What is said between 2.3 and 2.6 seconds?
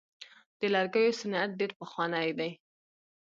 دی.